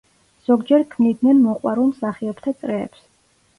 ზოგჯერ 0.45 0.85
ქმნიდნენ 0.93 1.43
მოყვარულ 1.43 1.93
მსახიობთა 1.93 2.57
წრეებს. 2.65 3.07